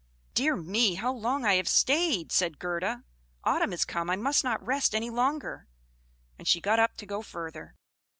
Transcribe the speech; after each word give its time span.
"Dear 0.33 0.55
me, 0.55 0.95
how 0.95 1.13
long 1.13 1.45
I 1.45 1.57
have 1.57 1.67
staid!" 1.67 2.31
said 2.31 2.57
Gerda. 2.57 3.03
"Autumn 3.43 3.71
is 3.71 3.85
come. 3.85 4.09
I 4.09 4.15
must 4.15 4.43
not 4.43 4.65
rest 4.65 4.95
any 4.95 5.11
longer." 5.11 5.67
And 6.39 6.47
she 6.47 6.59
got 6.59 6.79
up 6.79 6.97
to 6.97 7.05
go 7.05 7.21
further. 7.21 7.75